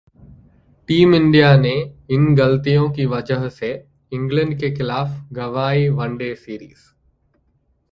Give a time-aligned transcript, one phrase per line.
[0.89, 1.73] team India ने
[2.09, 3.71] इन गलतियों की वजह से
[4.11, 6.77] इंग्लैंड के खिलाफ गंवाई वनडे सीरीज